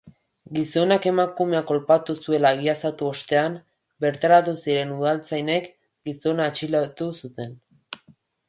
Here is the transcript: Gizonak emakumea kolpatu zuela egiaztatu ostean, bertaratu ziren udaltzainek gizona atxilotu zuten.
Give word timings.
Gizonak 0.57 1.03
emakumea 1.09 1.59
kolpatu 1.71 2.15
zuela 2.23 2.51
egiaztatu 2.57 3.07
ostean, 3.09 3.59
bertaratu 4.07 4.57
ziren 4.63 4.97
udaltzainek 4.97 5.71
gizona 6.11 6.53
atxilotu 6.55 7.13
zuten. 7.23 7.59